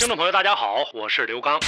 [0.00, 1.60] 听众朋友，大家好，我是刘刚。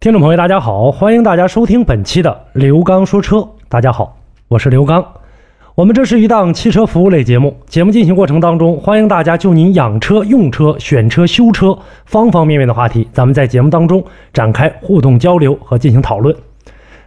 [0.00, 3.48] 听众朋友，大家好，欢迎大家收听本期的刘刚说车。
[3.68, 4.18] 大家好，
[4.48, 5.06] 我是刘刚。
[5.76, 16.34] 我们这是一档汽车服务类节目，节目进行过程当中，欢迎大家就您养车、用车、选车、修车方方面面的话题，咱们在节目当中展开互动交流和进行讨论。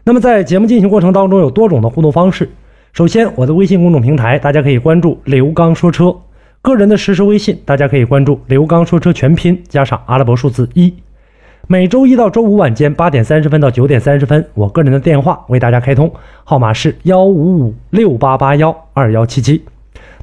[0.05, 2.49] 那么在节目进行过程当中，有多种的互动方式。
[2.93, 6.16] 首先，我的微信公众平台，大家可以关注“刘刚说车”。
[6.61, 10.93] 个人的实时微信，大家可以关注“刘刚说车”全拼加上阿拉伯数字一。
[11.65, 16.13] 每周一到周五晚间八点三十分到九点三十分，我个人的电话为大家开通，
[16.44, 19.63] 号码是幺五五六八八幺二幺七七。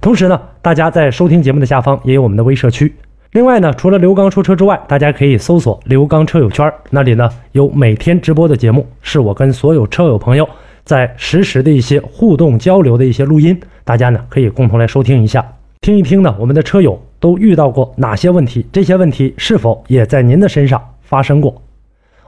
[0.01, 2.95] 同时呢，大家在收听节目的下方也有我们的微社区。
[3.33, 10.49] 另外呢，除了刘刚说车之外，大家可以搜索“刘刚车友圈”，那里呢有每天直播的节目，是我跟所有车友朋友
[10.85, 15.45] 在实时的一些互动交流的一些录音，大家呢可以共同来收听一下。
[15.81, 18.67] 听一听呢，我们的车友都遇到过哪些问题？
[18.73, 21.55] 这些问题是否也在您的身上发生过？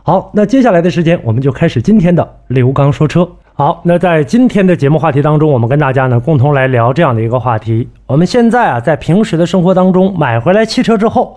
[0.03, 3.29] 好，那接下来的时间我们就开始今天的刘刚说车。
[3.55, 7.87] 好，那在今天的节目话题当中，我们跟大家呢共同来聊这样的一个话题。
[8.07, 11.37] 我们现在啊，在平时的生活当中买回来汽车之后，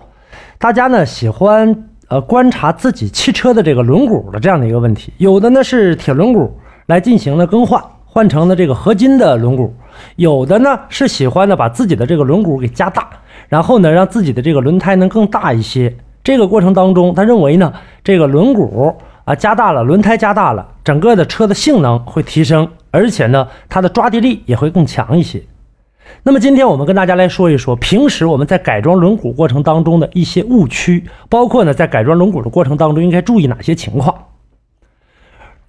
[0.56, 6.48] 大家呢喜欢呃观察自己汽车的这个轮毂的这样的一个问题，有的呢是铁轮毂
[6.86, 7.82] 来进行了更换。
[8.06, 9.68] 换成了这个合金的轮毂，
[10.16, 13.08] 有的呢是喜欢呢把自己的这个轮毂给加大，
[13.48, 15.96] 然后呢让自己的这个轮胎能更大一些。
[16.22, 25.42] 这个过程当中，他认为呢这个轮毂啊加大了，轮胎加大了，整个的车的性能会提升，而且呢它的抓地力也会更强一些。
[26.22, 34.14] 那么今天我们跟大家来说一说，平时我们在改装轮毂过程当中的一些误区，包括呢在改装轮毂的过程当中应该注意哪些情况。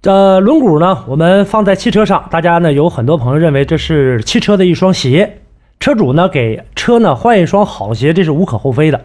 [0.06, 5.38] 呃，轮毂呢，我们放在汽车上，大家呢有很多朋友认为这是汽车的一双鞋，
[5.80, 9.00] 车主呢给车呢换一双好鞋，这是无可厚非的。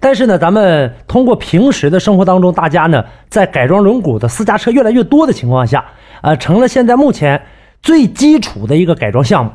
[0.00, 5.84] 但是呢，咱们通过平时的生活当中，大家呢在改装轮毂的私家车越来越多的情况下，
[6.22, 7.42] 呃，成了现在目前
[7.82, 9.50] 最基础的一个改装项目。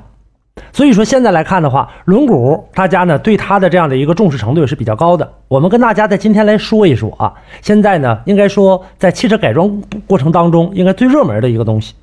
[0.74, 5.34] 所以说现在来看的话，轮毂大家呢对它的这样的一个重视程度也是比较高的。
[5.48, 11.94] 我们跟大家在今天来说一说啊，现在呢应该说在汽车改装过程当中，应该最热门的一个东西。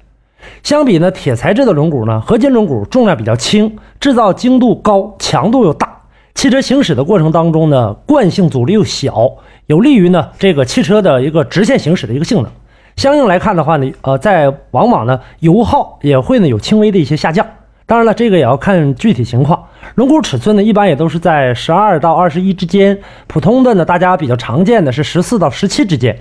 [0.63, 6.01] 相比呢铁材质的轮毂呢，合金轮毂重量比较轻，制造精度高，强度又大，
[6.35, 9.31] 汽车行驶的过程当中呢，惯性阻力又小，
[9.67, 12.51] 有利于呢这个汽车的一个直线行驶的一个性能。
[12.97, 17.47] 相应来看的话呢，呃，在往往呢油耗也会呢有轻微的一些下降。
[17.89, 19.65] 当然了，这个也要看具体情况。
[19.95, 22.99] 轮毂尺寸呢，一般也都是在十二到二十一之间。
[23.27, 26.15] 普通的呢，大家比较常见的是十四到十七之间。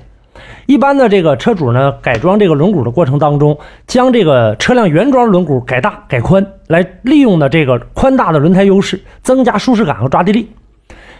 [0.65, 10.49] 一般的这个车主呢，改装这个轮毂的过程当中，将这个车辆原装轮毂改大改宽，来利用的这个宽大的轮胎优势，增加舒适感和抓地力。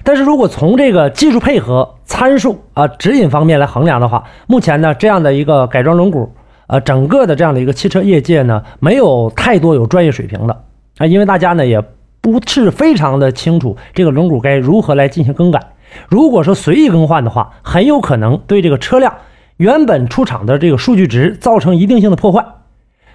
[0.01, 6.29] 但是如果从这个技术配合参数啊指引方面来衡量的话，目前呢，这样的一个改装轮毂。
[6.67, 10.63] 呃，整个的这样的一个汽车业界呢，没有太多有专业水平的
[10.97, 11.81] 啊，因为大家呢也
[12.19, 15.61] 不是非常的清楚这个轮毂该如何来进行更改。
[16.09, 19.13] 如果说随意更换的话，很有可能对这个车辆
[19.55, 22.45] 原本出厂的这个数据值造成一定性的破坏。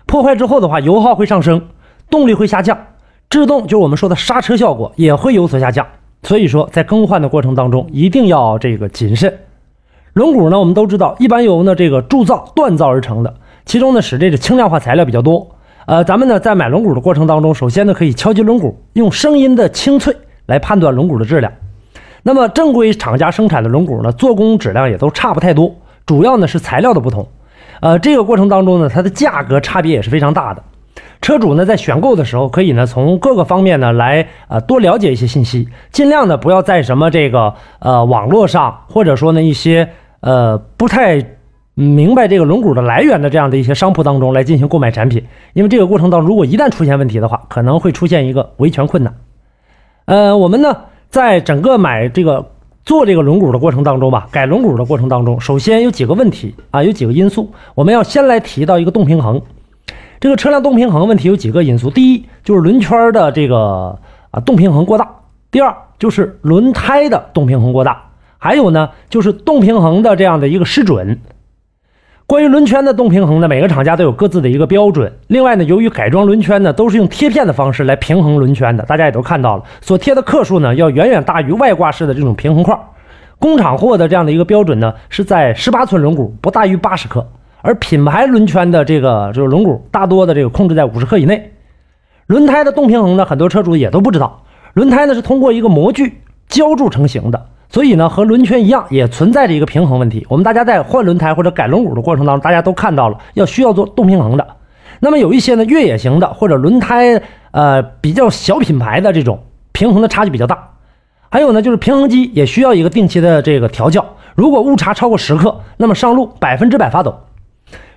[0.06, 1.69] 破坏之后的话，油耗会上升，
[2.08, 2.78] 动力会下降，
[3.28, 5.86] 制动就是我们说的刹车效果也会有所下降。
[6.22, 9.40] 所以说，在更换的过程当中，一定要这个谨慎。
[10.14, 13.34] 轮毂呢，我们都知道，一般由呢这个铸造锻造而成的。
[13.64, 15.56] 其中呢，使这个轻量化材料比较多。
[15.84, 21.52] 呃，咱们呢在买轮毂的过程当中，首先呢可以敲击轮毂，用声音的清脆来判断轮毂的质量。
[22.22, 25.75] 那么正规厂家生产的轮毂呢，做工质量也都差不太多，
[26.06, 27.26] 主要呢是材料的不同。
[27.81, 30.62] 呃，这个过程当中呢，它的价格差别也是非常大的。
[31.20, 39.88] 车主呢在选购的时候，可以呢从各个方面呢来呃多了解一些信息，尽量呢不要在什么这个呃网络上，或者说呢一些
[40.20, 41.25] 呃不太。
[41.74, 45.24] 明白这个轮毂的来源的这样的一些商铺当中来进行购买产品，
[45.54, 49.14] 因为这个过程当中如果一旦出现问题的话，可能会出现一个维权困难。
[50.04, 50.76] 呃，我们呢
[51.08, 52.50] 在整个买这个
[52.84, 59.40] 做这个轮毂的过程当中吧，改轮毂的过程当中，首先有几个问题啊，有几个因素，我们要先来提到一个动平衡。
[60.20, 63.98] 这个车辆动平衡问题有几个因素，第一就是轮圈的这个
[64.30, 65.08] 啊动平衡过大，
[65.50, 65.75] 第二。
[65.98, 71.20] 就是轮胎的动平衡过大，还有呢就是动平衡的这样的一个失准。
[72.32, 75.12] 关于轮圈的动平衡呢，每个厂家都有各自的一个标准。
[75.26, 82.75] 另外呢，由于改装轮圈呢都是用贴片的方式来平衡轮圈的，大家也都看到了，所贴的克数呢要远远大于外挂式的这种平衡块。
[83.38, 87.29] 工厂货的这样的一个标准呢是在十八寸轮毂不大于八十克，
[87.61, 91.52] 而品牌轮圈的这个就是轮毂大多的这个控制在五十克以内。
[92.28, 94.43] 轮胎的动平衡呢，很多车主也都不知道，
[94.73, 97.49] 轮胎呢是通过一个模具浇铸成型的。
[97.72, 100.26] 所以呢，和轮圈一样，也存在着一个平衡问题。
[100.28, 104.46] 我们大家在换轮胎或者改轮毂的过程当中，大家都看到了，要需要做动平衡的。
[105.00, 109.42] 那么有一些呢越野型的或者轮胎呃比较小品牌的这种
[109.72, 110.69] 平衡的差距比较大。
[111.30, 114.04] 还有呢，就是平衡机也需要一个定期的这个调教。
[114.34, 117.20] 如果误差超过十克，那么上路百分之百发抖。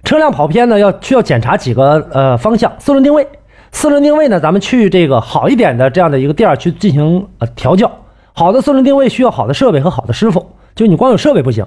[0.05, 3.27] 车辆跑偏呢，要需要检查几个呃方向：四轮定位。
[3.73, 7.91] 四轮定位呢，咱们去这个好一点的这样的一个店儿去进行呃调教。
[8.37, 10.45] 好的四轮定位需要好的设备和好的师傅，
[10.75, 11.65] 就你光有设备不行，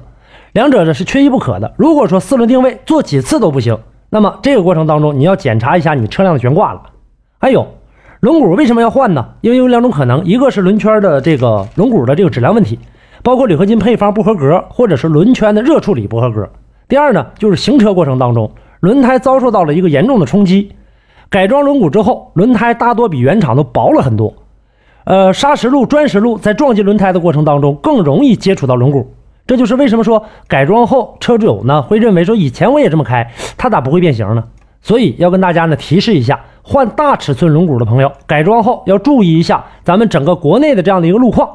[0.52, 1.72] 两者呢是缺一不可的。
[1.78, 3.78] 如果说四轮定位做几次都不行，
[4.10, 6.82] 那么这个过程当中你要检查一下你车辆的悬挂了。
[7.38, 7.66] 还有
[8.20, 9.28] 轮毂为什么要换呢？
[9.40, 12.78] 因为有两种可能，一个是轮圈的这个轮毂的这个质量问题，
[13.22, 16.46] 包括铝合金配方不合格，或者是轮圈的热处理不合格。
[16.86, 18.50] 第二呢，就是行车过程当中
[18.80, 20.74] 轮胎遭受到了一个严重的冲击，
[21.30, 24.34] 改装轮毂之后，轮胎大多比原厂都薄了很多。
[25.08, 29.06] 呃，砂石路、砖石路在撞击轮胎的过程当中更容易接触到轮毂，
[29.46, 34.44] 这就是为什么说改装后车主呢会认为说以前我也这么开，它咋不会变形呢？
[34.82, 41.48] 所以要跟大家呢提示一下，换大尺寸轮毂的朋友，改装后要注意一下咱们整个国内的这样的一个路况，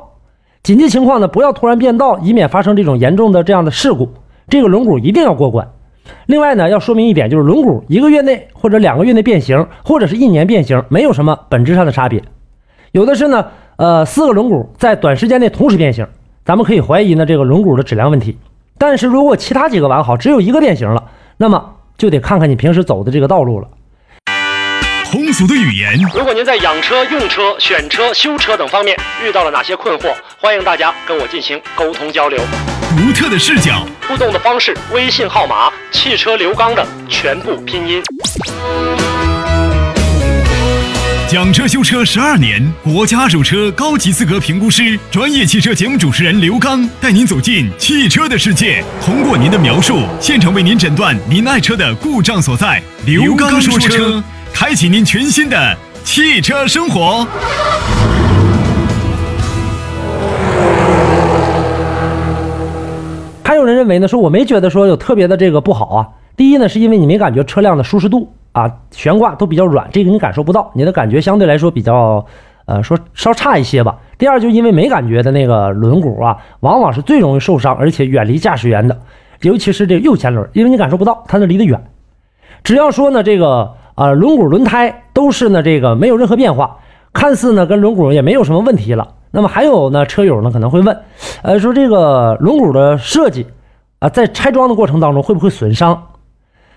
[0.63, 4.09] 紧急情况呢不要突然变道，以免发生这种严重的这样的事故。
[4.49, 5.69] 这个轮毂一定要过关。
[6.25, 12.19] 另外呢，要说明一点，就是轮毂一个月内或者两个月内变形，或者是一年变形，没有什么本质上的差别。
[12.93, 13.47] 有的是呢，
[13.77, 16.07] 呃，四个轮毂在短时间内同时变形，
[16.45, 18.37] 咱们可以怀疑呢这个轮毂的质量问题。
[18.77, 21.03] 但是如果其他几个完好，只有一个变形了，
[21.37, 23.67] 那么就得看看你平时走的这个道路了。
[25.05, 28.95] 通俗的语言，如果您在养车、用车、选车、修车等方面
[29.25, 32.39] 遇到了哪些困惑，欢迎大家跟我进行沟通交流。
[32.95, 33.71] 独特的视角，
[34.07, 38.03] 互动的方式：微信号码“汽车刘刚”的全部拼音。
[41.33, 52.79] 养车修车十二年，国家二手车高级资格评估师，专业汽车节目主持人刘刚带您走进汽车的世界，通过您的描述，现场为您诊断您爱车的故障所在。
[53.07, 57.27] 刘刚说车，开启您全新的汽车生活。
[63.43, 66.07] 还有人认为呢，说我没觉得说有特别的这个不好啊。
[66.37, 68.35] 第一呢，是因为你没感觉车辆的舒适度。
[68.53, 72.25] 啊，悬挂都比较软，这个你感受不到，你的感觉相对来说比较，
[72.65, 73.97] 呃，说稍差一些吧。
[74.17, 78.97] 第二，就因为没感觉的那个轮毂啊，往往是最容易受伤，而且远离驾驶员的，
[79.41, 81.83] 尤其是这个右前轮，因为你感受不到，它那离得远。
[82.63, 86.77] 只要说呢，这个啊轮毂轮胎都是呢这个没有任何变化，
[87.11, 89.15] 看似呢跟轮毂也没有什么问题了。
[89.31, 90.95] 那么还有呢，车友呢可能会问，
[91.41, 93.47] 呃，说这个轮毂的设计
[93.97, 96.01] 啊，在拆装的过程当中会不会损伤？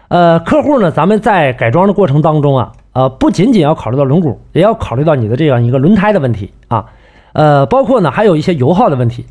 [0.08, 6.86] 呃，客户呢，咱们在改装的过程当中啊，呃，不仅仅要考虑到轮毂，也要考虑到你的这样一个轮胎的问题啊，
[7.32, 9.26] 呃，包括呢还有一些油耗的问题，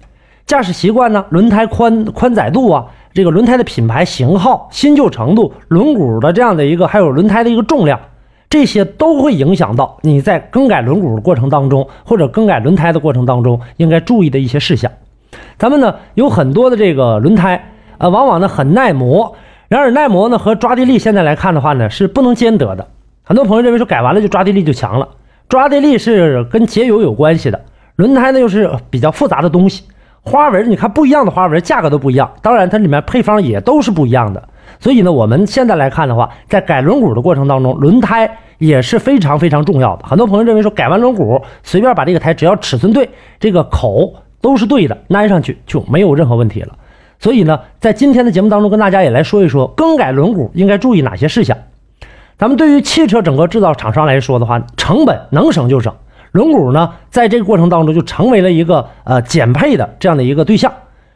[0.45, 7.98] 驾驶习惯呢，轮胎宽宽窄度啊，这个轮胎的品牌型号、新旧程度、轮毂的这样的一个，还有轮胎的一个重量，
[8.50, 14.91] 这些都会影响到你在更改轮毂的过程当中，或者更改轮胎的过程当中应该注意的一些事项。
[15.58, 19.34] 咱们呢有很多的这个轮胎，呃，往往呢很耐磨。
[19.67, 22.88] 然而耐磨呢和抓地力现在来看的话呢是不能兼得的。
[23.24, 25.07] 很多朋友认为说改完了就抓地力就强了，
[25.50, 27.60] 抓地力是跟节油有关系的。
[27.95, 29.84] 轮胎呢又是比较复杂的东西，
[30.22, 34.50] 花纹你看不一样的花纹价格都不一样，当然它里面配方也都是不一样的。
[34.79, 40.05] 所以呢我们现在来看的话，在改轮毂的过程当中，轮胎也是非常非常重要的。
[40.05, 46.75] 很多朋友认为说改完轮毂随便把这个胎只要尺寸对，这个口都是对的，安上去就没有任何问题了。
[47.25, 51.58] 所以呢，在今天的节目当中，跟大家也来说一说更改轮毂应该注意哪些事项。
[52.38, 55.91] 咱们对于汽车整个制造厂商来说的话，成本能省就省，
[56.34, 60.72] 轮毂呢，在这个过程当中就成为了一个呃减配的这样的一个对象。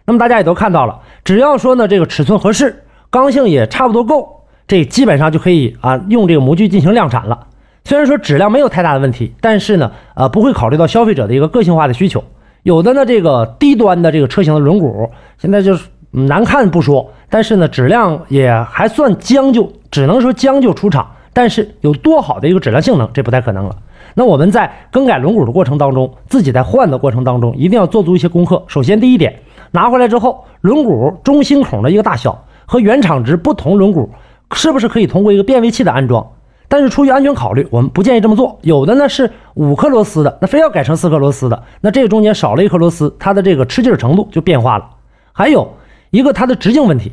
[0.06, 7.46] 那么大家也都看到了，只要说呢这个尺寸合适，刚性也差不多够，这基本上就可以啊用这个模具进行量产了。
[7.84, 12.24] 虽然说质量没有太大的问题，但是呢，呃不会考虑到消费者的一个个性化的需求。
[12.64, 21.08] 有的呢，这个低端的这个车型的轮毂，现在就是难看不说，但是呢，质量也还算将就，只能说将就出厂。
[21.32, 23.76] 但是有多好的一个质量性能，这不太可能了。
[24.16, 28.62] 那我们在更改轮毂的过程当中，自己在换的过程当中，一定要做足一些功课。
[28.68, 29.40] 首先，第一点，
[29.72, 34.10] 拿回来之后，轮毂中心孔的一个大小和原厂值不同，轮毂
[34.54, 36.28] 是不是可以通过一个变位器的安装？
[36.68, 38.58] 但是出于安全考虑，我们不建议这么做。
[38.62, 44.90] 有的呢是五颗螺丝的，那非要改成四颗螺丝的，那这个中间少了一颗螺丝，它的这个吃劲程度就变化了。
[45.32, 45.68] 还有
[46.12, 47.12] 一个它的直径问题，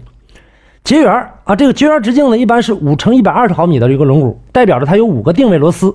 [0.85, 1.12] 结缘
[1.45, 5.95] 啊，这个结缘直径呢一般是五乘一百二十毫米的一个轮毂，代表着它有五个定位螺丝，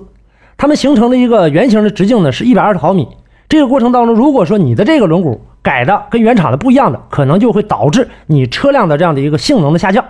[0.56, 3.08] 它们形成的一个圆形的直径呢是一百二十毫米。
[3.48, 10.04] 这个过程当中，如果说你的这个轮毂改的跟原厂的不一样的，可能就会导致你车辆的这样的一个性能的下降。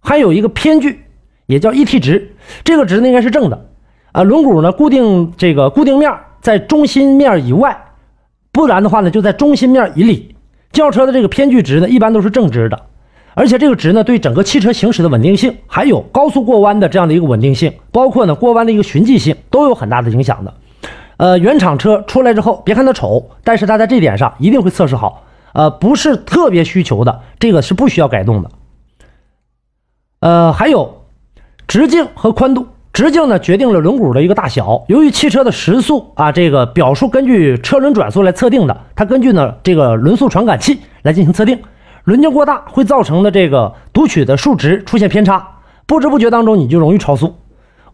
[0.00, 1.00] 还有一个偏距。
[1.46, 3.66] 也叫 ET 值，这个值呢应该是正的，
[4.12, 7.76] 啊，轮毂呢固定这个固定面在中心面以外，
[8.52, 10.31] 不然的话呢就在中心面以里。
[10.72, 12.80] 轿车的这个偏距值呢一般都是正值的，
[13.34, 20.54] 而且这个值呢对整个汽车行驶的稳定性，还有高速过弯的这样的一个稳定性，包括呢过弯的一个循迹性都有很大的影响的。
[21.18, 28.50] 呃，原厂车出来之后，别看它丑，但是它在这点上一定会测试好，呃，不是特别需求的，这个是不需要改动的。
[30.20, 30.98] 呃，还有。
[31.68, 34.84] 直径和宽度，直径呢决定了轮毂的一个大小。
[34.88, 41.58] 由于汽车的时速啊，这个表述根据车轮转速来测定的，它根据呢这个轮速传感器来进行测定。
[42.04, 45.46] 轮径过大会造成的这个读取的数值出现偏差，
[45.86, 47.34] 不知不觉当中你就容易超速。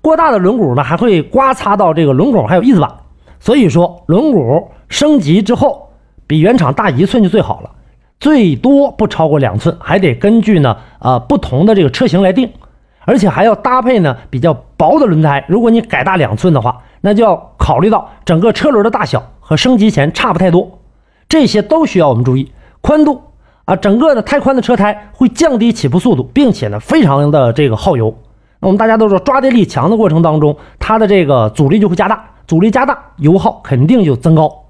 [0.01, 2.91] 过大的轮毂呢还会刮擦到这个轮拱还有翼子板，
[3.39, 5.91] 所以说轮毂升级之后
[6.27, 7.71] 比原厂大一寸就最好了，
[8.19, 12.51] 最多不超过两寸，还得根据呢啊不同的这个车型来定。
[13.09, 20.81] 而且还要搭配呢比较薄的轮胎，如果你改大两寸的话，那就要考虑到整个车轮的大小和升级前差不太多，
[21.27, 22.53] 这些都需要我们注意。
[22.83, 23.23] 宽度
[23.65, 28.15] 啊，整个的太宽的车胎会降低起步速度，并且呢非常的这个耗油。
[28.61, 34.67] 那我们大家都说抓地力强的过程当中，它的这个阻力就会加大，阻力加大，油耗肯定就增高。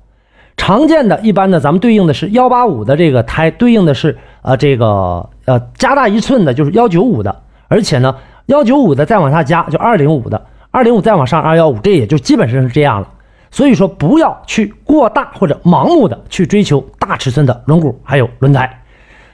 [0.56, 7.42] 常见的一般呢，咱们对应的是幺八五的这个胎，对应的是呃这个呃加大一寸的就是幺九五的。
[7.68, 13.08] 而且呢，幺九五的再往下加就二零五的，二零五再往上二幺五，这也就基本上是这样了。
[13.50, 18.82] 所以说，不要去过大或者盲目的去追求大尺寸的轮毂还有轮胎。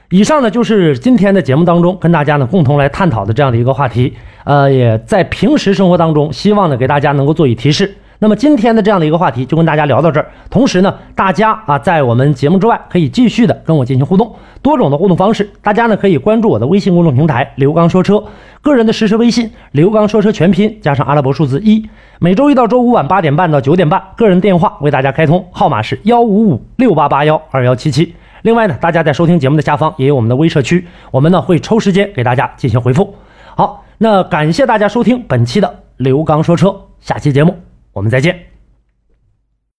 [0.09, 4.13] 以上呢就是今天的节目当中跟大家呢共同来探讨的这样的一个话题。
[4.43, 7.95] 呃，也在平时生活当中，希望呢给大家能够做以提示。
[8.25, 10.27] 那么今天的这样的一个话题就跟大家聊到这儿。
[10.49, 15.47] 同时呢，大家啊在我们节目之外可以继续的跟我进行互动，多种的互动方式。
[15.61, 18.23] 大家呢可以关注我的微信公众平台“刘刚说车”，
[18.63, 21.87] 个人的实时微信“刘刚说车”全拼加上阿拉伯数字一。
[22.17, 28.15] 每周一到周五晚八点半到九点半，个人电话为大家开通，号码是幺五五六八八幺二幺七七。
[28.41, 33.13] 另外呢，大家在收听节目的下方也有我们的微社区，我们呢会抽时间给大家进行回复。
[33.55, 37.55] 好，那感谢大家收听本期的刘刚说车，下期节目。
[37.95, 38.54] 我们再见。